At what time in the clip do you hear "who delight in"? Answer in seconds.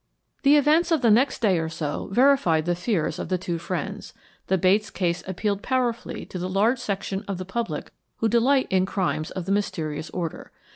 8.17-8.87